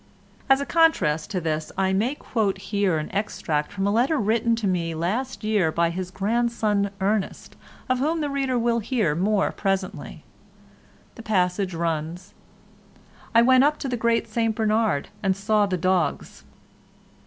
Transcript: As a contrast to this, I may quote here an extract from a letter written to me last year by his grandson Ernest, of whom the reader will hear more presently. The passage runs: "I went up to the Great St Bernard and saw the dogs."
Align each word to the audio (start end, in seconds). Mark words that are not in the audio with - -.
As 0.49 0.59
a 0.59 0.65
contrast 0.65 1.29
to 1.29 1.39
this, 1.39 1.71
I 1.77 1.93
may 1.93 2.15
quote 2.15 2.57
here 2.57 2.97
an 2.97 3.11
extract 3.13 3.71
from 3.71 3.85
a 3.85 3.91
letter 3.91 4.17
written 4.17 4.55
to 4.55 4.65
me 4.65 4.95
last 4.95 5.43
year 5.43 5.71
by 5.71 5.91
his 5.91 6.09
grandson 6.09 6.89
Ernest, 6.99 7.55
of 7.87 7.99
whom 7.99 8.19
the 8.19 8.29
reader 8.31 8.57
will 8.57 8.79
hear 8.79 9.13
more 9.13 9.51
presently. 9.51 10.23
The 11.13 11.21
passage 11.21 11.75
runs: 11.75 12.33
"I 13.35 13.43
went 13.43 13.63
up 13.63 13.77
to 13.77 13.87
the 13.87 13.95
Great 13.95 14.27
St 14.27 14.55
Bernard 14.55 15.09
and 15.21 15.37
saw 15.37 15.67
the 15.67 15.77
dogs." 15.77 16.45